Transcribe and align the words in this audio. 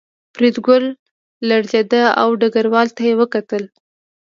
فریدګل 0.35 0.83
لړزېده 1.49 2.03
او 2.21 2.29
ډګروال 2.41 2.87
ته 2.95 3.01
یې 3.07 3.13
وکتل 3.21 3.63